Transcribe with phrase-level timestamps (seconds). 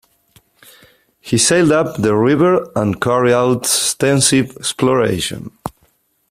[1.19, 5.51] He sailed up the river and carried out extensive exploration.